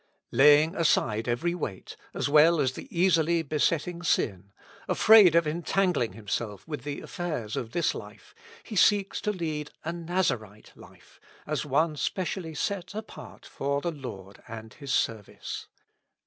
[0.31, 4.51] Laying aside every weight, as well as the easily besetting sin,
[4.87, 8.33] afraid of entangling himself with the affairs of this life,
[8.63, 14.41] he seeks to lead a Nazarite life, as one specially set apart for the Lord
[14.47, 15.67] and His service.